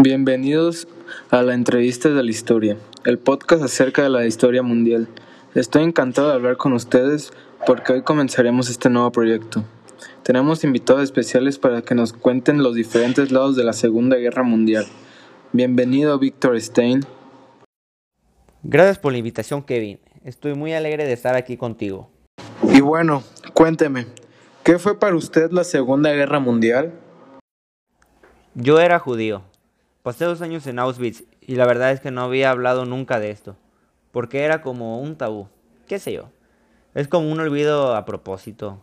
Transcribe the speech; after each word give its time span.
Bienvenidos 0.00 0.86
a 1.28 1.42
la 1.42 1.54
entrevista 1.54 2.08
de 2.08 2.22
la 2.22 2.30
historia, 2.30 2.76
el 3.04 3.18
podcast 3.18 3.64
acerca 3.64 4.04
de 4.04 4.08
la 4.08 4.26
historia 4.26 4.62
mundial. 4.62 5.08
Estoy 5.56 5.82
encantado 5.82 6.28
de 6.28 6.34
hablar 6.34 6.56
con 6.56 6.72
ustedes 6.72 7.32
porque 7.66 7.94
hoy 7.94 8.02
comenzaremos 8.02 8.70
este 8.70 8.90
nuevo 8.90 9.10
proyecto. 9.10 9.64
Tenemos 10.22 10.62
invitados 10.62 11.02
especiales 11.02 11.58
para 11.58 11.82
que 11.82 11.96
nos 11.96 12.12
cuenten 12.12 12.62
los 12.62 12.76
diferentes 12.76 13.32
lados 13.32 13.56
de 13.56 13.64
la 13.64 13.72
Segunda 13.72 14.16
Guerra 14.18 14.44
Mundial. 14.44 14.86
Bienvenido 15.52 16.16
Víctor 16.20 16.60
Stein. 16.60 17.00
Gracias 18.62 19.00
por 19.00 19.10
la 19.10 19.18
invitación 19.18 19.64
Kevin. 19.64 19.98
Estoy 20.22 20.54
muy 20.54 20.74
alegre 20.74 21.06
de 21.06 21.12
estar 21.12 21.34
aquí 21.34 21.56
contigo. 21.56 22.08
Y 22.62 22.80
bueno, 22.82 23.24
cuénteme, 23.52 24.06
¿qué 24.62 24.78
fue 24.78 25.00
para 25.00 25.16
usted 25.16 25.50
la 25.50 25.64
Segunda 25.64 26.12
Guerra 26.12 26.38
Mundial? 26.38 26.92
Yo 28.54 28.78
era 28.78 29.00
judío. 29.00 29.42
Pasé 30.02 30.24
dos 30.24 30.42
años 30.42 30.66
en 30.66 30.78
Auschwitz 30.78 31.24
y 31.40 31.56
la 31.56 31.66
verdad 31.66 31.90
es 31.90 32.00
que 32.00 32.10
no 32.10 32.22
había 32.22 32.50
hablado 32.50 32.84
nunca 32.84 33.18
de 33.18 33.30
esto, 33.30 33.56
porque 34.12 34.44
era 34.44 34.62
como 34.62 35.00
un 35.00 35.16
tabú, 35.16 35.48
qué 35.86 35.98
sé 35.98 36.12
yo. 36.12 36.30
Es 36.94 37.08
como 37.08 37.30
un 37.30 37.40
olvido 37.40 37.96
a 37.96 38.04
propósito, 38.04 38.78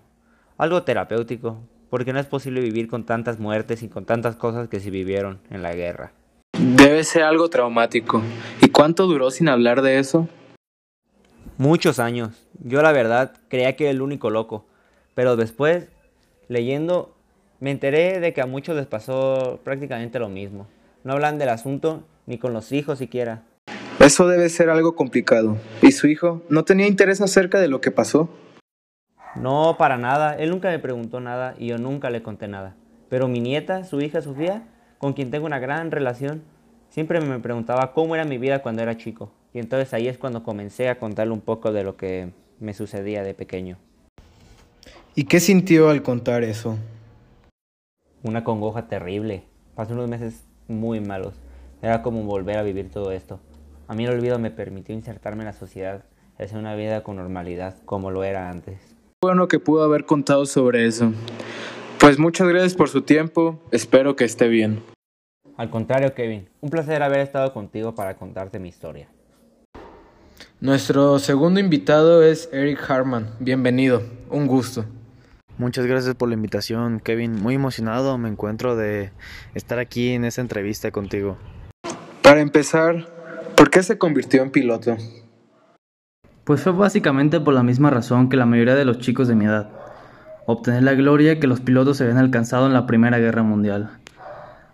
algo 0.58 0.84
terapéutico, 0.84 1.58
porque 1.90 2.12
no 2.12 2.20
es 2.20 2.26
posible 2.26 2.59
vivir 2.59 2.90
con 2.90 3.06
tantas 3.06 3.40
muertes 3.40 3.82
y 3.82 3.88
con 3.88 4.06
tantas 4.06 4.36
cosas 4.36 4.68
que 4.68 4.82
se 4.82 4.90
vivieron 4.90 5.40
en 5.50 5.64
la 5.64 5.73
guerra. 5.73 6.12
Debe 6.59 7.04
ser 7.06 7.23
algo 7.23 7.50
traumático. 7.50 8.22
¿Y 8.62 8.70
cuánto 8.70 9.08
duró 9.08 9.32
sin 9.32 9.48
hablar 9.48 9.82
de 9.82 10.00
eso? 10.00 10.28
Muchos 11.58 12.00
años. 12.00 12.45
Yo 12.62 12.82
la 12.82 12.92
verdad 12.92 13.34
creía 13.48 13.76
que 13.78 13.86
era 13.86 13.92
el 13.92 14.02
único 14.02 14.30
loco, 14.30 14.66
pero 15.14 15.38
después, 15.38 15.88
leyendo, 16.50 17.16
me 17.61 17.72
enteré 17.72 18.20
de 18.20 18.34
que 18.34 18.42
a 18.42 18.45
muchos 18.45 18.76
les 18.76 18.86
pasó 18.86 19.61
prácticamente 19.64 20.20
lo 20.20 20.28
mismo. 20.28 20.67
No 21.06 21.14
hablan 21.14 21.38
del 21.38 21.50
asunto 21.50 22.03
ni 22.25 22.39
con 22.39 22.52
los 22.52 22.72
hijos 22.72 22.98
siquiera. 22.98 23.44
Eso 24.00 24.28
debe 24.28 24.50
ser 24.50 24.72
algo 24.72 24.95
complicado. 24.95 25.56
¿Y 25.84 25.92
su 25.92 26.08
hijo 26.08 26.42
no 26.50 26.66
tenía 26.66 26.88
interés 26.88 27.22
acerca 27.22 27.59
de 27.59 27.67
lo 27.67 27.80
que 27.80 27.92
pasó? 27.92 28.28
No, 29.36 29.76
para 29.78 29.98
nada. 29.98 30.36
Él 30.36 30.50
nunca 30.50 30.70
me 30.70 30.80
preguntó 30.80 31.20
nada 31.20 31.53
y 31.59 31.67
yo 31.67 31.78
nunca 31.78 32.09
le 32.09 32.23
conté 32.23 32.48
nada. 32.48 32.76
Pero 33.08 33.28
mi 33.28 33.39
nieta, 33.39 33.83
su 33.83 34.02
hija 34.02 34.23
Sofía, 34.23 34.64
con 34.98 35.14
quien 35.14 35.30
tengo 35.30 35.45
una 35.45 35.59
gran 35.59 35.92
relación, 35.92 36.42
siempre 36.89 37.22
me 37.22 37.38
preguntaba 37.38 37.94
cómo 37.94 38.16
era 38.16 38.26
mi 38.26 38.39
vida 38.39 38.64
cuando 38.64 38.81
era 38.81 38.98
chico. 38.98 39.31
Y 39.53 39.59
entonces 39.59 39.94
ahí 39.94 40.08
es 40.08 40.17
cuando 40.17 40.42
comencé 40.42 40.89
a 40.89 40.98
contarle 40.98 41.33
un 41.33 41.42
poco 41.42 41.72
de 41.72 41.83
lo 41.83 41.98
que 41.98 42.31
me 42.59 42.73
sucedía 42.73 43.22
de 43.22 43.36
pequeño. 43.36 43.78
¿Y 45.14 45.26
qué 45.26 45.39
sintió 45.39 45.92
al 45.92 46.02
contar 46.02 46.44
eso? 46.44 46.80
Una 48.23 48.44
congoja 48.44 48.88
terrible. 48.88 49.44
Pasé 49.76 49.94
unos 49.94 50.09
meses 50.09 50.44
muy 50.67 50.99
malos. 50.99 51.33
Era 51.81 52.02
como 52.02 52.23
volver 52.23 52.58
a 52.58 52.63
vivir 52.63 52.89
todo 52.89 53.11
esto. 53.11 53.39
A 53.88 53.94
mí 53.94 54.05
el 54.05 54.11
olvido 54.11 54.39
me 54.39 54.52
permitió 54.52 54.95
insertarme 54.95 55.44
en 55.44 55.47
la 55.47 55.53
sociedad, 55.53 56.05
hacer 56.39 56.58
una 56.58 56.75
vida 56.75 57.03
con 57.03 57.17
normalidad, 57.17 57.75
como 57.85 58.11
lo 58.11 58.23
era 58.23 58.49
antes. 58.49 58.80
Bueno 59.21 59.47
que 59.47 59.59
pudo 59.59 59.83
haber 59.83 60.05
contado 60.05 60.45
sobre 60.45 60.86
eso. 60.86 61.11
Pues 61.99 62.19
muchas 62.19 62.47
gracias 62.47 62.73
por 62.73 62.89
su 62.89 63.02
tiempo, 63.02 63.59
espero 63.71 64.16
que 64.16 64.25
esté 64.25 64.47
bien. 64.47 64.83
Al 65.58 65.69
contrario, 65.69 66.13
Kevin, 66.13 66.47
un 66.61 66.69
placer 66.69 67.02
haber 67.02 67.19
estado 67.19 67.53
contigo 67.53 67.95
para 67.95 68.16
contarte 68.17 68.59
mi 68.59 68.69
historia. 68.69 69.08
Nuestro 70.59 71.19
segundo 71.19 71.59
invitado 71.59 72.23
es 72.23 72.49
Eric 72.52 72.89
Harman. 72.89 73.30
Bienvenido, 73.39 74.02
un 74.30 74.47
gusto. 74.47 74.86
Muchas 75.58 75.86
gracias 75.86 76.16
por 76.16 76.28
la 76.28 76.36
invitación, 76.36 77.00
Kevin. 77.00 77.42
Muy 77.42 77.56
emocionado 77.56 78.17
me 78.17 78.28
encuentro 78.28 78.75
de 78.75 79.11
estar 79.53 79.80
aquí 79.80 80.09
en 80.09 80.25
esta 80.25 80.42
entrevista 80.42 80.92
contigo. 80.92 81.38
Para 82.21 82.42
empezar, 82.42 83.08
¿por 83.55 83.70
qué 83.70 83.82
se 83.82 83.98
convirtió 83.98 84.43
en 84.43 84.52
piloto? 84.52 84.98
Pues 86.43 86.61
fue 86.61 86.73
básicamente 86.73 87.39
por 87.39 87.54
la 87.54 87.64
misma 87.64 87.89
razón 87.89 88.27
que 88.27 88.36
la 88.36 88.45
mayoría 88.45 88.76
de 88.76 88.83
los 88.83 88.99
chicos 88.99 89.30
de 89.30 89.36
mi 89.36 89.45
edad. 89.45 89.70
Obtener 90.45 90.83
la 90.83 90.93
gloria 90.93 91.39
que 91.39 91.48
los 91.48 91.61
pilotos 91.61 91.98
se 91.98 92.04
habían 92.04 92.20
alcanzado 92.20 92.67
en 92.67 92.73
la 92.73 92.86
Primera 92.86 93.17
Guerra 93.17 93.42
Mundial. 93.42 93.92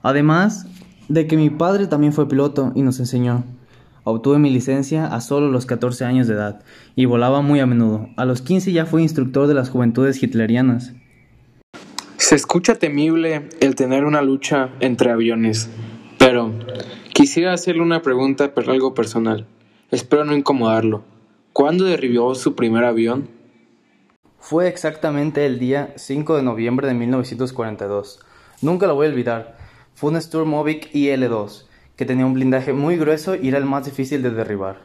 Además 0.01 0.65
de 1.09 1.27
que 1.27 1.37
mi 1.37 1.51
padre 1.51 1.85
también 1.85 2.11
fue 2.11 2.27
piloto 2.27 2.71
y 2.73 2.81
nos 2.81 2.99
enseñó. 2.99 3.43
Obtuve 4.03 4.39
mi 4.39 4.49
licencia 4.49 5.05
a 5.05 5.21
solo 5.21 5.49
los 5.49 5.67
14 5.67 6.05
años 6.05 6.27
de 6.27 6.33
edad 6.33 6.63
y 6.95 7.05
volaba 7.05 7.41
muy 7.41 7.59
a 7.59 7.67
menudo. 7.67 8.09
A 8.17 8.25
los 8.25 8.41
15 8.41 8.71
ya 8.71 8.87
fui 8.87 9.03
instructor 9.03 9.47
de 9.47 9.53
las 9.53 9.69
juventudes 9.69 10.21
hitlerianas. 10.23 10.93
Se 12.17 12.35
escucha 12.35 12.75
temible 12.75 13.49
el 13.59 13.75
tener 13.75 14.05
una 14.05 14.23
lucha 14.23 14.69
entre 14.79 15.11
aviones, 15.11 15.69
pero 16.17 16.51
quisiera 17.13 17.53
hacerle 17.53 17.83
una 17.83 18.01
pregunta 18.01 18.55
pero 18.55 18.71
algo 18.71 18.95
personal. 18.95 19.45
Espero 19.91 20.25
no 20.25 20.35
incomodarlo. 20.35 21.03
¿Cuándo 21.53 21.83
derribó 21.83 22.33
su 22.33 22.55
primer 22.55 22.85
avión? 22.85 23.27
Fue 24.39 24.67
exactamente 24.67 25.45
el 25.45 25.59
día 25.59 25.93
5 25.95 26.37
de 26.37 26.43
noviembre 26.43 26.87
de 26.87 26.95
1942. 26.95 28.19
Nunca 28.63 28.87
lo 28.87 28.95
voy 28.95 29.05
a 29.05 29.09
olvidar. 29.11 29.57
Fue 29.93 30.09
un 30.09 30.19
Sturmovik 30.19 30.89
IL-2 30.95 31.65
que 32.01 32.05
tenía 32.07 32.25
un 32.25 32.33
blindaje 32.33 32.73
muy 32.73 32.97
grueso 32.97 33.35
y 33.35 33.49
era 33.49 33.59
el 33.59 33.65
más 33.65 33.85
difícil 33.85 34.23
de 34.23 34.31
derribar. 34.31 34.77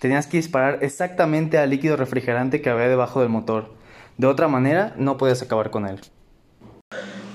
Tenías 0.00 0.26
que 0.26 0.38
disparar 0.38 0.78
exactamente 0.80 1.58
al 1.58 1.68
líquido 1.68 1.98
refrigerante 1.98 2.62
que 2.62 2.70
había 2.70 2.88
debajo 2.88 3.20
del 3.20 3.28
motor. 3.28 3.74
De 4.16 4.26
otra 4.26 4.48
manera, 4.48 4.94
no 4.96 5.18
podías 5.18 5.42
acabar 5.42 5.68
con 5.68 5.86
él. 5.86 6.00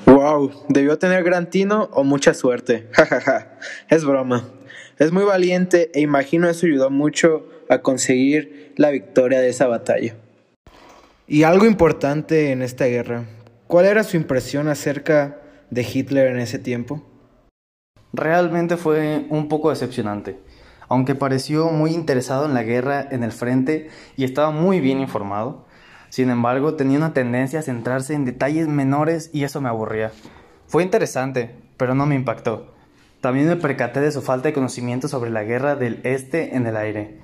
Wow, 0.07 0.65
debió 0.69 0.97
tener 0.97 1.23
gran 1.23 1.51
tino 1.51 1.87
o 1.93 2.03
mucha 2.03 2.33
suerte. 2.33 2.87
Jajaja, 2.93 3.59
es 3.89 4.03
broma. 4.05 4.49
Es 4.97 5.11
muy 5.11 5.23
valiente 5.23 5.91
e 5.93 6.01
imagino 6.01 6.49
eso 6.49 6.65
ayudó 6.65 6.89
mucho 6.89 7.45
a 7.69 7.83
conseguir 7.83 8.73
la 8.75 8.89
victoria 8.89 9.39
de 9.39 9.49
esa 9.49 9.67
batalla. 9.67 10.15
Y 11.27 11.43
algo 11.43 11.67
importante 11.67 12.51
en 12.51 12.63
esta 12.63 12.85
guerra, 12.85 13.25
¿cuál 13.67 13.85
era 13.85 14.03
su 14.03 14.17
impresión 14.17 14.67
acerca 14.67 15.37
de 15.69 15.83
Hitler 15.83 16.25
en 16.25 16.39
ese 16.39 16.57
tiempo? 16.57 17.05
Realmente 18.13 18.75
fue 18.75 19.25
un 19.29 19.47
poco 19.47 19.69
decepcionante. 19.69 20.37
Aunque 20.89 21.15
pareció 21.15 21.69
muy 21.69 21.91
interesado 21.91 22.45
en 22.45 22.53
la 22.53 22.63
guerra 22.63 23.07
en 23.09 23.23
el 23.23 23.31
frente 23.31 23.89
y 24.17 24.25
estaba 24.25 24.51
muy 24.51 24.81
bien 24.81 24.99
informado, 24.99 25.65
sin 26.09 26.29
embargo 26.29 26.73
tenía 26.73 26.97
una 26.97 27.13
tendencia 27.13 27.59
a 27.59 27.63
centrarse 27.63 28.13
en 28.13 28.25
detalles 28.25 28.67
menores 28.67 29.29
y 29.31 29.45
eso 29.45 29.61
me 29.61 29.69
aburría. 29.69 30.11
Fue 30.67 30.83
interesante, 30.83 31.55
pero 31.77 31.95
no 31.95 32.05
me 32.05 32.15
impactó. 32.15 32.73
También 33.21 33.47
me 33.47 33.55
percaté 33.55 34.01
de 34.01 34.11
su 34.11 34.21
falta 34.21 34.49
de 34.49 34.53
conocimiento 34.53 35.07
sobre 35.07 35.29
la 35.29 35.43
guerra 35.43 35.77
del 35.77 36.01
este 36.03 36.57
en 36.57 36.67
el 36.67 36.75
aire, 36.75 37.19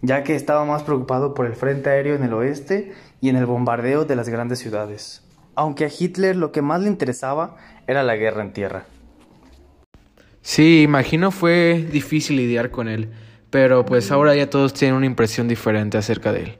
ya 0.00 0.24
que 0.24 0.34
estaba 0.34 0.64
más 0.64 0.82
preocupado 0.82 1.34
por 1.34 1.46
el 1.46 1.54
frente 1.54 1.90
aéreo 1.90 2.16
en 2.16 2.24
el 2.24 2.32
oeste 2.32 2.92
y 3.20 3.28
en 3.28 3.36
el 3.36 3.46
bombardeo 3.46 4.04
de 4.04 4.16
las 4.16 4.28
grandes 4.28 4.58
ciudades. 4.58 5.22
Aunque 5.54 5.84
a 5.84 5.90
Hitler 5.96 6.34
lo 6.34 6.50
que 6.50 6.62
más 6.62 6.80
le 6.80 6.88
interesaba 6.88 7.56
era 7.86 8.02
la 8.02 8.16
guerra 8.16 8.42
en 8.42 8.52
tierra. 8.52 8.86
Sí, 10.42 10.82
imagino 10.82 11.30
fue 11.30 11.86
difícil 11.90 12.36
lidiar 12.36 12.70
con 12.70 12.88
él, 12.88 13.10
pero 13.50 13.86
pues 13.86 14.10
ahora 14.10 14.34
ya 14.34 14.50
todos 14.50 14.74
tienen 14.74 14.96
una 14.96 15.06
impresión 15.06 15.46
diferente 15.48 15.96
acerca 15.96 16.32
de 16.32 16.42
él. 16.42 16.58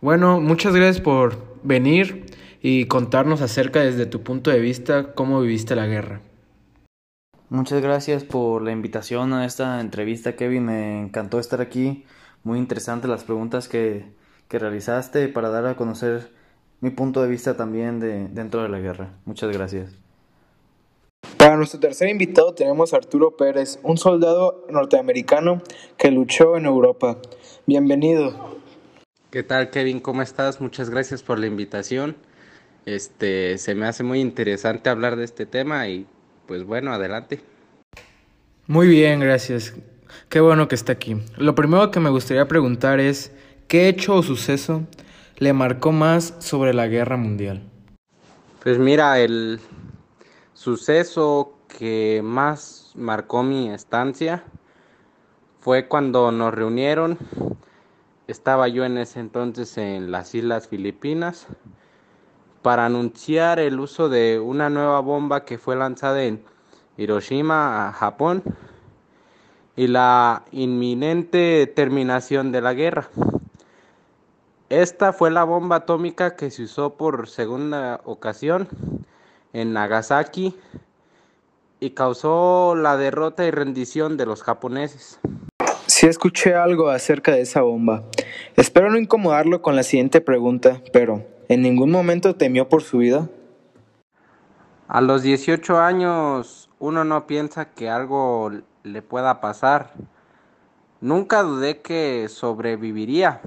Bueno, 0.00 0.40
muchas 0.40 0.74
gracias 0.74 1.02
por 1.02 1.58
venir 1.62 2.24
y 2.62 2.86
contarnos 2.86 3.42
acerca 3.42 3.80
desde 3.80 4.06
tu 4.06 4.22
punto 4.22 4.50
de 4.50 4.58
vista 4.58 5.12
cómo 5.12 5.42
viviste 5.42 5.76
la 5.76 5.86
guerra. 5.86 6.22
Muchas 7.50 7.82
gracias 7.82 8.24
por 8.24 8.62
la 8.62 8.72
invitación 8.72 9.34
a 9.34 9.44
esta 9.44 9.80
entrevista, 9.80 10.36
Kevin. 10.36 10.64
Me 10.64 11.02
encantó 11.02 11.38
estar 11.38 11.60
aquí. 11.60 12.04
Muy 12.42 12.58
interesantes 12.58 13.10
las 13.10 13.24
preguntas 13.24 13.68
que, 13.68 14.06
que 14.48 14.58
realizaste 14.58 15.28
para 15.28 15.50
dar 15.50 15.66
a 15.66 15.76
conocer 15.76 16.30
mi 16.80 16.90
punto 16.90 17.22
de 17.22 17.28
vista 17.28 17.56
también 17.56 18.00
de 18.00 18.28
dentro 18.28 18.62
de 18.62 18.68
la 18.68 18.78
guerra. 18.78 19.10
Muchas 19.26 19.52
gracias. 19.52 19.98
Para 21.40 21.56
nuestro 21.56 21.80
tercer 21.80 22.08
invitado 22.10 22.52
tenemos 22.54 22.92
a 22.92 22.98
Arturo 22.98 23.36
Pérez, 23.36 23.78
un 23.82 23.96
soldado 23.96 24.66
norteamericano 24.68 25.62
que 25.96 26.10
luchó 26.10 26.56
en 26.56 26.66
Europa. 26.66 27.16
Bienvenido. 27.66 28.58
¿Qué 29.30 29.42
tal, 29.42 29.70
Kevin? 29.70 30.00
¿Cómo 30.00 30.22
estás? 30.22 30.60
Muchas 30.60 30.90
gracias 30.90 31.22
por 31.22 31.38
la 31.38 31.46
invitación. 31.46 32.14
Este, 32.84 33.58
se 33.58 33.74
me 33.74 33.86
hace 33.86 34.04
muy 34.04 34.20
interesante 34.20 34.90
hablar 34.90 35.16
de 35.16 35.24
este 35.24 35.46
tema 35.46 35.88
y 35.88 36.06
pues 36.46 36.64
bueno, 36.64 36.92
adelante. 36.92 37.40
Muy 38.66 38.86
bien, 38.86 39.20
gracias. 39.20 39.74
Qué 40.28 40.40
bueno 40.40 40.68
que 40.68 40.74
está 40.74 40.92
aquí. 40.92 41.16
Lo 41.36 41.54
primero 41.54 41.90
que 41.90 42.00
me 42.00 42.10
gustaría 42.10 42.46
preguntar 42.48 43.00
es, 43.00 43.32
¿qué 43.66 43.88
hecho 43.88 44.14
o 44.14 44.22
suceso 44.22 44.82
le 45.38 45.52
marcó 45.52 45.90
más 45.90 46.34
sobre 46.38 46.74
la 46.74 46.86
guerra 46.86 47.16
mundial? 47.16 47.62
Pues 48.62 48.78
mira, 48.78 49.18
el 49.20 49.58
suceso 50.60 51.54
que 51.68 52.20
más 52.22 52.92
marcó 52.94 53.42
mi 53.42 53.70
estancia 53.70 54.44
fue 55.58 55.88
cuando 55.88 56.30
nos 56.32 56.52
reunieron. 56.52 57.16
Estaba 58.26 58.68
yo 58.68 58.84
en 58.84 58.98
ese 58.98 59.20
entonces 59.20 59.78
en 59.78 60.10
las 60.10 60.34
Islas 60.34 60.68
Filipinas 60.68 61.46
para 62.60 62.84
anunciar 62.84 63.58
el 63.58 63.80
uso 63.80 64.10
de 64.10 64.38
una 64.38 64.68
nueva 64.68 65.00
bomba 65.00 65.46
que 65.46 65.56
fue 65.56 65.76
lanzada 65.76 66.22
en, 66.24 66.44
Hiroshima 66.98 67.88
a 67.88 67.92
Japón 67.94 68.42
y 69.76 69.86
la 69.86 70.44
inminente 70.52 71.72
terminación 71.74 72.52
de 72.52 72.60
la 72.60 72.74
guerra. 72.74 73.08
Esta 74.68 75.14
fue 75.14 75.30
la 75.30 75.44
bomba 75.44 75.76
atómica 75.76 76.36
que 76.36 76.50
se 76.50 76.64
usó 76.64 76.98
por 76.98 77.30
segunda 77.30 78.02
ocasión 78.04 78.68
en 79.52 79.72
Nagasaki 79.72 80.56
y 81.80 81.90
causó 81.90 82.74
la 82.76 82.96
derrota 82.96 83.44
y 83.44 83.50
rendición 83.50 84.16
de 84.16 84.26
los 84.26 84.42
japoneses. 84.42 85.18
Sí 85.86 86.06
escuché 86.06 86.54
algo 86.54 86.90
acerca 86.90 87.32
de 87.32 87.40
esa 87.40 87.62
bomba. 87.62 88.04
Espero 88.56 88.90
no 88.90 88.98
incomodarlo 88.98 89.62
con 89.62 89.76
la 89.76 89.82
siguiente 89.82 90.20
pregunta, 90.20 90.80
pero 90.92 91.24
¿en 91.48 91.62
ningún 91.62 91.90
momento 91.90 92.36
temió 92.36 92.68
por 92.68 92.82
su 92.82 92.98
vida? 92.98 93.28
A 94.88 95.00
los 95.00 95.22
18 95.22 95.78
años 95.78 96.68
uno 96.78 97.04
no 97.04 97.26
piensa 97.26 97.70
que 97.70 97.88
algo 97.88 98.50
le 98.82 99.02
pueda 99.02 99.40
pasar. 99.40 99.92
Nunca 101.00 101.42
dudé 101.42 101.80
que 101.80 102.28
sobreviviría. 102.28 103.40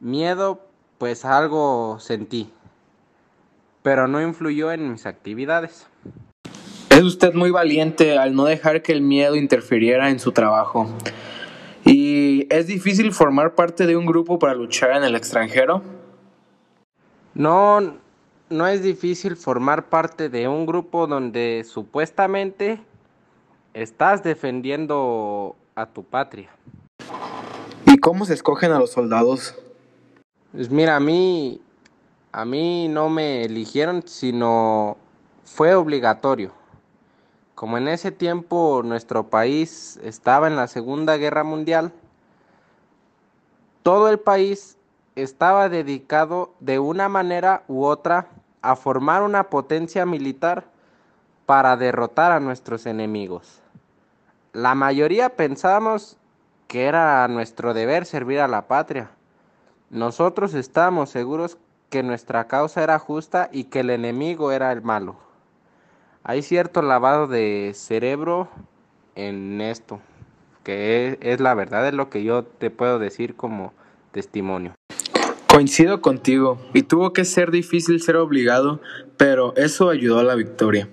Miedo, 0.00 0.66
pues 0.98 1.24
algo 1.24 1.98
sentí, 2.00 2.52
pero 3.82 4.08
no 4.08 4.20
influyó 4.20 4.72
en 4.72 4.92
mis 4.92 5.06
actividades. 5.06 5.86
Es 6.90 7.02
usted 7.02 7.34
muy 7.34 7.50
valiente 7.50 8.18
al 8.18 8.34
no 8.34 8.44
dejar 8.44 8.82
que 8.82 8.92
el 8.92 9.00
miedo 9.00 9.36
interfiriera 9.36 10.10
en 10.10 10.18
su 10.18 10.32
trabajo. 10.32 10.88
¿Y 11.84 12.46
es 12.50 12.66
difícil 12.66 13.12
formar 13.12 13.54
parte 13.54 13.86
de 13.86 13.96
un 13.96 14.06
grupo 14.06 14.38
para 14.38 14.54
luchar 14.54 14.96
en 14.96 15.04
el 15.04 15.14
extranjero? 15.14 15.82
No, 17.34 17.94
no 18.50 18.66
es 18.66 18.82
difícil 18.82 19.36
formar 19.36 19.88
parte 19.88 20.28
de 20.28 20.48
un 20.48 20.66
grupo 20.66 21.06
donde 21.06 21.64
supuestamente 21.64 22.80
estás 23.72 24.22
defendiendo 24.22 25.56
a 25.74 25.86
tu 25.86 26.02
patria. 26.04 26.50
¿Y 27.86 27.98
cómo 27.98 28.24
se 28.24 28.34
escogen 28.34 28.72
a 28.72 28.78
los 28.78 28.90
soldados? 28.90 29.56
Pues 30.52 30.70
mira, 30.70 30.96
a 30.96 31.00
mí, 31.00 31.60
a 32.32 32.44
mí 32.44 32.88
no 32.88 33.08
me 33.08 33.44
eligieron, 33.44 34.02
sino 34.06 34.96
fue 35.44 35.74
obligatorio. 35.74 36.52
Como 37.54 37.76
en 37.76 37.88
ese 37.88 38.12
tiempo 38.12 38.82
nuestro 38.84 39.28
país 39.28 39.98
estaba 40.02 40.46
en 40.46 40.56
la 40.56 40.66
Segunda 40.68 41.16
Guerra 41.16 41.44
Mundial, 41.44 41.92
todo 43.82 44.08
el 44.08 44.18
país 44.18 44.78
estaba 45.16 45.68
dedicado 45.68 46.54
de 46.60 46.78
una 46.78 47.08
manera 47.08 47.64
u 47.68 47.84
otra 47.84 48.28
a 48.62 48.76
formar 48.76 49.22
una 49.22 49.50
potencia 49.50 50.06
militar 50.06 50.64
para 51.46 51.76
derrotar 51.76 52.32
a 52.32 52.40
nuestros 52.40 52.86
enemigos. 52.86 53.60
La 54.52 54.74
mayoría 54.74 55.36
pensábamos 55.36 56.16
que 56.68 56.86
era 56.86 57.26
nuestro 57.28 57.74
deber 57.74 58.06
servir 58.06 58.40
a 58.40 58.48
la 58.48 58.68
patria. 58.68 59.10
Nosotros 59.90 60.54
estábamos 60.54 61.10
seguros 61.10 61.58
que 61.90 62.02
nuestra 62.02 62.46
causa 62.46 62.82
era 62.82 62.98
justa 62.98 63.50
y 63.52 63.64
que 63.64 63.80
el 63.80 63.90
enemigo 63.90 64.52
era 64.52 64.72
el 64.72 64.80
malo. 64.80 65.16
Hay 66.22 66.42
cierto 66.42 66.82
lavado 66.82 67.26
de 67.26 67.72
cerebro 67.74 68.48
en 69.16 69.60
esto, 69.60 70.00
que 70.62 71.18
es, 71.20 71.40
la 71.40 71.54
verdad, 71.54 71.88
es 71.88 71.94
lo 71.94 72.08
que 72.08 72.22
yo 72.22 72.44
te 72.44 72.70
puedo 72.70 72.98
decir 72.98 73.34
como 73.34 73.72
testimonio. 74.12 74.74
Coincido 75.48 76.00
contigo, 76.00 76.60
y 76.72 76.82
tuvo 76.82 77.12
que 77.12 77.24
ser 77.24 77.50
difícil 77.50 78.00
ser 78.00 78.16
obligado, 78.16 78.80
pero 79.16 79.54
eso 79.56 79.90
ayudó 79.90 80.20
a 80.20 80.24
la 80.24 80.36
victoria. 80.36 80.88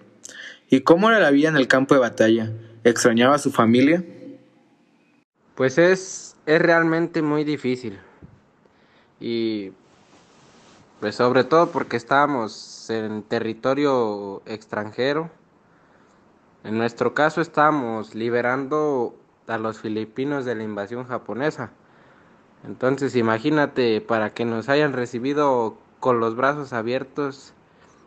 ¿Y 0.70 0.82
cómo 0.82 1.10
era 1.10 1.20
la 1.20 1.30
vida 1.30 1.50
en 1.50 1.58
el 1.58 1.68
campo 1.68 1.94
de 1.94 2.02
batalla? 2.02 2.52
¿Extrañaba 2.84 3.36
a 3.36 3.40
su 3.40 3.52
familia? 3.52 4.04
Pues 5.54 5.78
es, 5.78 6.36
es 6.46 6.62
realmente 6.62 7.22
muy 7.22 7.44
difícil. 7.44 8.00
Y 9.20 9.72
pues 11.00 11.16
sobre 11.16 11.44
todo 11.44 11.70
porque 11.72 11.98
estábamos 11.98 12.90
en 12.90 13.22
territorio 13.24 14.42
extranjero. 14.46 15.30
En 16.64 16.78
nuestro 16.78 17.14
caso 17.14 17.40
estamos 17.40 18.16
liberando 18.16 19.16
a 19.48 19.58
los 19.58 19.80
filipinos 19.80 20.44
de 20.44 20.56
la 20.56 20.64
invasión 20.64 21.06
japonesa. 21.06 21.72
Entonces 22.66 23.16
imagínate, 23.16 24.02
para 24.02 24.32
que 24.34 24.44
nos 24.44 24.70
hayan 24.70 24.94
recibido 24.94 25.78
con 26.00 26.20
los 26.20 26.36
brazos 26.36 26.74
abiertos, 26.74 27.54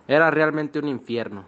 era 0.08 0.30
realmente 0.30 0.80
un 0.80 0.88
infierno. 0.88 1.44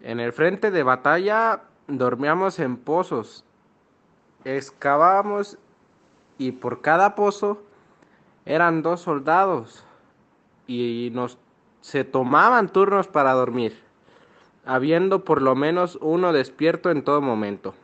En 0.00 0.18
el 0.18 0.32
frente 0.32 0.72
de 0.72 0.82
batalla 0.82 1.62
dormíamos 1.86 2.58
en 2.58 2.76
pozos, 2.76 3.44
excavábamos 4.44 5.56
y 6.36 6.52
por 6.52 6.80
cada 6.80 7.14
pozo 7.14 7.62
eran 8.44 8.82
dos 8.82 9.00
soldados 9.00 9.85
y 10.66 11.10
nos 11.12 11.38
se 11.80 12.02
tomaban 12.02 12.72
turnos 12.72 13.06
para 13.06 13.32
dormir, 13.32 13.78
habiendo 14.64 15.24
por 15.24 15.40
lo 15.40 15.54
menos 15.54 15.98
uno 16.00 16.32
despierto 16.32 16.90
en 16.90 17.04
todo 17.04 17.20
momento. 17.20 17.74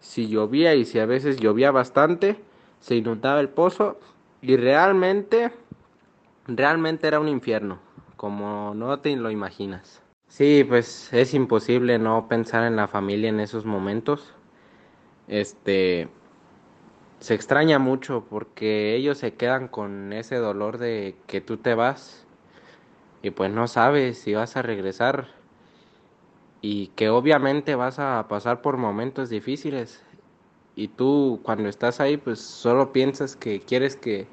Si 0.00 0.28
llovía 0.28 0.74
y 0.74 0.86
si 0.86 0.98
a 0.98 1.04
veces 1.04 1.38
llovía 1.38 1.70
bastante, 1.70 2.40
se 2.80 2.96
inundaba 2.96 3.40
el 3.40 3.50
pozo 3.50 4.00
y 4.40 4.56
realmente, 4.56 5.52
realmente 6.46 7.06
era 7.06 7.20
un 7.20 7.28
infierno, 7.28 7.80
como 8.16 8.72
no 8.74 8.98
te 9.00 9.14
lo 9.16 9.30
imaginas. 9.30 10.02
Sí, 10.28 10.64
pues 10.66 11.12
es 11.12 11.34
imposible 11.34 11.98
no 11.98 12.28
pensar 12.28 12.64
en 12.64 12.76
la 12.76 12.88
familia 12.88 13.28
en 13.28 13.40
esos 13.40 13.66
momentos. 13.66 14.34
Este 15.26 16.08
se 17.20 17.34
extraña 17.34 17.78
mucho 17.78 18.24
porque 18.28 18.94
ellos 18.94 19.18
se 19.18 19.34
quedan 19.34 19.68
con 19.68 20.12
ese 20.12 20.36
dolor 20.36 20.78
de 20.78 21.16
que 21.26 21.40
tú 21.40 21.56
te 21.56 21.74
vas 21.74 22.24
y 23.22 23.30
pues 23.30 23.50
no 23.52 23.66
sabes 23.66 24.18
si 24.18 24.34
vas 24.34 24.56
a 24.56 24.62
regresar 24.62 25.28
y 26.60 26.88
que 26.88 27.10
obviamente 27.10 27.74
vas 27.74 27.98
a 27.98 28.26
pasar 28.28 28.62
por 28.62 28.76
momentos 28.76 29.30
difíciles 29.30 30.02
y 30.76 30.88
tú 30.88 31.40
cuando 31.42 31.68
estás 31.68 32.00
ahí 32.00 32.16
pues 32.16 32.40
solo 32.40 32.92
piensas 32.92 33.36
que 33.36 33.60
quieres 33.60 33.96
que 33.96 34.26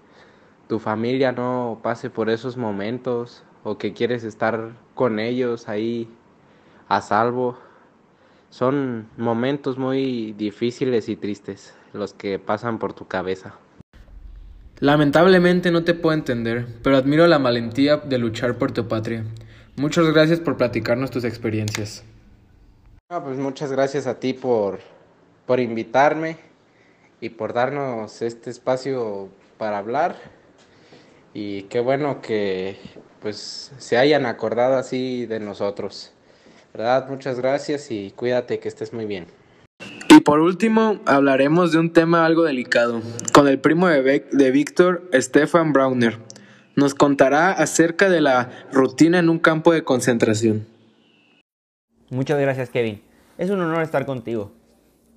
tu 0.68 0.80
familia 0.80 1.32
no 1.32 1.80
pase 1.84 2.10
por 2.10 2.30
esos 2.30 2.58
momentos 2.58 3.44
o 3.63 3.77
que 3.77 3.94
quieres 3.94 4.24
estar 4.24 4.74
con 4.94 5.20
ellos 5.20 5.68
ahí 5.70 6.08
a 6.88 7.01
salvo. 7.01 7.58
Son 8.55 9.09
momentos 9.17 9.77
muy 9.77 10.31
difíciles 10.31 11.09
y 11.09 11.17
tristes 11.17 11.74
los 11.91 12.13
que 12.13 12.39
pasan 12.39 12.79
por 12.79 12.93
tu 12.93 13.05
cabeza. 13.05 13.55
Lamentablemente 14.79 15.71
no 15.71 15.83
te 15.83 15.93
puedo 15.93 16.15
entender, 16.15 16.65
pero 16.81 16.95
admiro 16.95 17.27
la 17.27 17.38
valentía 17.38 17.97
de 17.97 18.17
luchar 18.17 18.57
por 18.57 18.71
tu 18.71 18.88
patria. 18.88 19.25
Muchas 19.75 20.05
gracias 20.05 20.39
por 20.39 20.55
platicarnos 20.55 21.12
tus 21.12 21.25
experiencias. 21.25 22.05
pues 23.09 23.38
muchas 23.38 23.74
gracias 23.74 24.07
a 24.07 24.21
ti 24.21 24.31
por, 24.31 24.79
por 25.45 25.59
invitarme 25.59 26.38
y 27.19 27.31
por 27.31 27.51
darnos 27.51 28.21
este 28.21 28.51
espacio 28.51 29.27
para 29.57 29.79
hablar. 29.79 30.15
Y 31.33 31.63
qué 31.63 31.81
bueno 31.81 32.21
que 32.21 32.77
pues 33.19 33.74
se 33.77 33.97
hayan 33.97 34.25
acordado 34.25 34.77
así 34.77 35.25
de 35.25 35.41
nosotros. 35.41 36.14
¿Verdad? 36.77 37.08
Muchas 37.08 37.39
gracias 37.39 37.89
y 37.89 38.12
cuídate 38.12 38.60
que 38.60 38.67
estés 38.67 38.91
muy 38.91 39.05
bien. 39.05 39.27
Y 40.10 40.20
por 40.20 40.41
último, 40.41 41.00
hablaremos 41.05 41.72
de 41.72 41.79
un 41.79 41.94
tema 41.94 42.25
algo 42.25 42.44
delicado, 42.44 43.01
con 43.34 43.48
el 43.48 43.60
primo 43.60 43.88
de, 43.88 44.27
de 44.29 44.51
Víctor, 44.51 45.10
Stefan 45.13 45.72
Brauner. 45.72 46.17
Nos 46.75 46.94
contará 46.94 47.53
acerca 47.53 48.10
de 48.10 48.20
la 48.20 48.50
rutina 48.74 49.20
en 49.20 49.29
un 49.29 49.39
campo 49.39 49.72
de 49.72 49.86
concentración. 49.86 50.67
Muchas 52.10 52.41
gracias, 52.41 52.70
Kevin. 52.72 53.01
Es 53.38 53.50
un 53.51 53.62
honor 53.62 53.82
estar 53.82 54.05
contigo. 54.05 54.51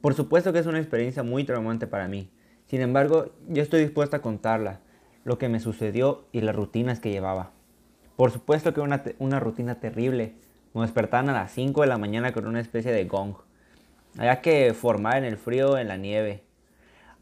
Por 0.00 0.14
supuesto 0.14 0.52
que 0.52 0.60
es 0.60 0.66
una 0.66 0.78
experiencia 0.78 1.24
muy 1.24 1.42
traumante 1.42 1.88
para 1.88 2.06
mí. 2.06 2.30
Sin 2.66 2.82
embargo, 2.82 3.32
yo 3.48 3.64
estoy 3.64 3.80
dispuesta 3.80 4.18
a 4.18 4.22
contarla, 4.22 4.78
lo 5.24 5.38
que 5.38 5.48
me 5.48 5.58
sucedió 5.58 6.24
y 6.30 6.40
las 6.40 6.54
rutinas 6.54 7.00
que 7.00 7.10
llevaba. 7.10 7.50
Por 8.14 8.30
supuesto 8.30 8.72
que 8.72 8.80
una, 8.80 9.02
una 9.18 9.40
rutina 9.40 9.80
terrible. 9.80 10.34
Me 10.74 10.82
despertaban 10.82 11.28
a 11.30 11.32
las 11.32 11.52
5 11.52 11.80
de 11.82 11.86
la 11.86 11.98
mañana 11.98 12.32
con 12.32 12.46
una 12.46 12.60
especie 12.60 12.92
de 12.92 13.04
gong 13.04 13.34
había 14.16 14.40
que 14.40 14.74
formar 14.74 15.18
en 15.18 15.24
el 15.24 15.36
frío, 15.36 15.78
en 15.78 15.88
la 15.88 15.96
nieve. 15.96 16.42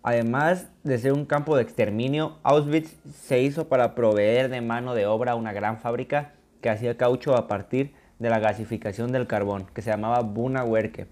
Además 0.03 0.69
de 0.85 0.99
ser 0.99 1.13
un 1.13 1.27
campo 1.27 1.57
de 1.57 1.63
exterminio, 1.63 2.39
Auschwitz 2.43 2.97
se 3.13 3.43
hizo 3.43 3.69
para 3.69 3.95
proveer 3.95 4.49
de 4.49 4.61
mano 4.61 4.95
de 4.95 5.07
obra 5.07 5.35
una 5.35 5.53
gran 5.53 5.79
fábrica 5.79 6.33
que 6.61 6.71
hacía 6.71 6.97
caucho 6.97 7.37
a 7.37 7.49
partir 7.49 7.95
de 8.19 8.31
la 8.31 8.39
gasificación 8.39 9.13
del 9.13 9.27
carbón, 9.27 9.67
que 9.75 9.83
se 9.83 9.91
llamaba 9.91 10.21
Buna 10.21 10.65
Werke. 10.65 11.07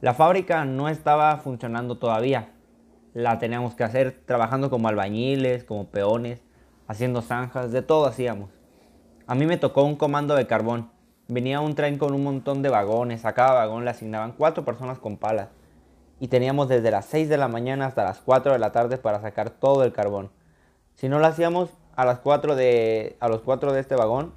La 0.00 0.14
fábrica 0.14 0.64
no 0.64 0.88
estaba 0.88 1.36
funcionando 1.38 1.98
todavía. 1.98 2.50
La 3.12 3.38
teníamos 3.38 3.74
que 3.74 3.84
hacer 3.84 4.22
trabajando 4.24 4.70
como 4.70 4.88
albañiles, 4.88 5.64
como 5.64 5.88
peones, 5.88 6.40
haciendo 6.86 7.20
zanjas, 7.20 7.72
de 7.72 7.82
todo 7.82 8.06
hacíamos. 8.06 8.59
A 9.30 9.36
mí 9.36 9.46
me 9.46 9.58
tocó 9.58 9.84
un 9.84 9.94
comando 9.94 10.34
de 10.34 10.48
carbón 10.48 10.90
Venía 11.28 11.60
un 11.60 11.76
tren 11.76 11.98
con 11.98 12.14
un 12.14 12.24
montón 12.24 12.62
de 12.62 12.68
vagones, 12.68 13.24
a 13.24 13.32
cada 13.32 13.54
vagón 13.54 13.84
le 13.84 13.92
asignaban 13.92 14.32
cuatro 14.32 14.64
personas 14.64 14.98
con 14.98 15.18
palas. 15.18 15.50
Y 16.18 16.26
teníamos 16.26 16.68
desde 16.68 16.90
las 16.90 17.04
6 17.04 17.28
de 17.28 17.36
la 17.36 17.46
mañana 17.46 17.86
hasta 17.86 18.02
las 18.02 18.18
4 18.18 18.52
de 18.52 18.58
la 18.58 18.72
tarde 18.72 18.98
para 18.98 19.20
sacar 19.20 19.50
todo 19.50 19.84
el 19.84 19.92
carbón. 19.92 20.32
Si 20.96 21.08
no 21.08 21.20
lo 21.20 21.26
hacíamos 21.28 21.70
a 21.94 22.04
las 22.04 22.18
4 22.18 22.56
de, 22.56 23.16
a 23.20 23.28
los 23.28 23.42
4 23.42 23.72
de 23.72 23.78
este 23.78 23.94
vagón, 23.94 24.34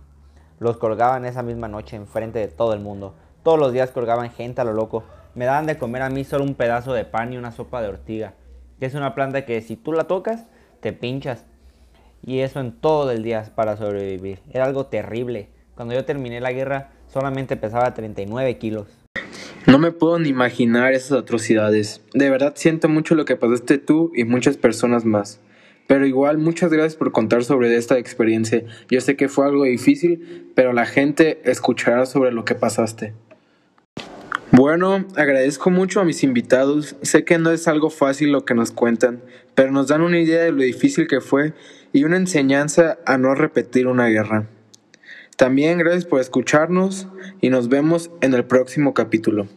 los 0.60 0.78
colgaban 0.78 1.26
esa 1.26 1.42
misma 1.42 1.68
noche 1.68 1.96
enfrente 1.96 2.38
de 2.38 2.48
todo 2.48 2.74
el 2.74 2.80
mundo. 2.80 3.16
Todos 3.42 3.58
los 3.58 3.74
días 3.74 3.90
colgaban 3.90 4.30
gente 4.30 4.62
a 4.62 4.64
lo 4.64 4.74
loco. 4.74 5.06
Me 5.34 5.46
daban 5.46 5.66
de 5.66 5.80
comer 5.80 6.04
a 6.04 6.12
mí 6.12 6.24
solo 6.24 6.44
un 6.44 6.54
pedazo 6.54 6.94
de 6.94 7.06
pan 7.06 7.34
y 7.34 7.38
una 7.38 7.52
sopa 7.52 7.82
de 7.82 7.88
ortiga, 7.88 8.36
que 8.80 8.86
es 8.86 8.94
una 8.94 9.16
planta 9.16 9.44
que 9.44 9.60
si 9.64 9.76
tú 9.76 9.92
la 9.92 10.04
tocas, 10.04 10.46
te 10.82 10.94
pinchas. 10.94 11.48
Y 12.26 12.40
eso 12.40 12.60
en 12.60 12.72
todo 12.72 13.12
el 13.12 13.24
día 13.24 13.44
para 13.56 13.78
sobrevivir. 13.78 14.40
Era 14.52 14.66
algo 14.66 14.86
terrible. 14.86 15.50
Cuando 15.76 15.94
yo 15.94 16.06
terminé 16.06 16.40
la 16.40 16.54
guerra, 16.54 16.92
solamente 17.08 17.58
pesaba 17.58 17.94
39 17.94 18.58
kilos. 18.58 18.88
No 19.68 19.78
me 19.80 19.92
puedo 19.92 20.20
ni 20.20 20.30
imaginar 20.30 20.94
esas 20.94 21.20
atrocidades. 21.20 22.02
De 22.14 22.30
verdad 22.30 22.54
siento 22.56 22.90
mucho 22.90 23.16
lo 23.16 23.26
que 23.26 23.36
pasaste 23.36 23.78
tú 23.78 24.12
y 24.16 24.24
muchas 24.24 24.58
personas 24.58 25.06
más. 25.06 25.40
Pero 25.88 26.06
igual, 26.06 26.38
muchas 26.38 26.72
gracias 26.72 26.96
por 26.96 27.12
contar 27.12 27.44
sobre 27.44 27.76
esta 27.76 27.98
experiencia. 27.98 28.64
Yo 28.90 29.02
sé 29.02 29.16
que 29.16 29.28
fue 29.28 29.46
algo 29.46 29.64
difícil, 29.66 30.52
pero 30.56 30.74
la 30.74 30.86
gente 30.86 31.42
escuchará 31.44 32.06
sobre 32.06 32.32
lo 32.32 32.46
que 32.46 32.56
pasaste. 32.56 33.14
Bueno, 34.56 35.04
agradezco 35.16 35.72
mucho 35.72 36.00
a 36.00 36.06
mis 36.06 36.22
invitados. 36.22 36.96
Sé 37.02 37.26
que 37.26 37.40
no 37.40 37.50
es 37.50 37.68
algo 37.68 37.90
fácil 37.90 38.32
lo 38.32 38.46
que 38.46 38.54
nos 38.54 38.72
cuentan, 38.72 39.24
pero 39.56 39.72
nos 39.72 39.88
dan 39.88 40.02
una 40.02 40.20
idea 40.20 40.44
de 40.44 40.52
lo 40.52 40.62
difícil 40.62 41.08
que 41.08 41.22
fue 41.22 41.54
y 41.92 42.04
una 42.04 42.18
enseñanza 42.18 43.00
a 43.08 43.18
no 43.18 43.34
repetir 43.34 43.88
una 43.88 44.10
guerra. 44.10 44.48
También 45.38 45.80
gracias 45.80 46.06
por 46.06 46.22
escucharnos 46.22 47.08
y 47.42 47.50
nos 47.50 47.68
vemos 47.68 48.12
en 48.22 48.36
el 48.36 48.46
próximo 48.46 48.94
capítulo. 48.94 49.48